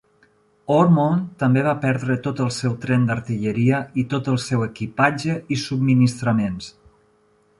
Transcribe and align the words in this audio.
Ormonde 0.75 1.39
també 1.43 1.61
va 1.67 1.73
perdre 1.83 2.15
tot 2.27 2.41
el 2.45 2.49
seu 2.55 2.73
tren 2.87 3.03
d'artilleria 3.09 3.83
i 4.03 4.07
tot 4.15 4.31
el 4.33 4.41
seu 4.47 4.65
equipatge 4.69 5.35
i 5.57 5.59
subministraments. 5.65 6.73